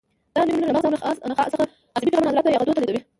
دا 0.35 0.41
نیورونونه 0.47 0.71
له 0.83 0.89
مغز 0.93 1.15
او 1.23 1.27
نخاع 1.31 1.47
څخه 1.53 1.63
عصبي 1.95 2.05
پیغامونه 2.09 2.29
عضلاتو 2.31 2.53
یا 2.53 2.61
غدو 2.61 2.75
ته 2.75 2.81
لېږدوي. 2.81 3.01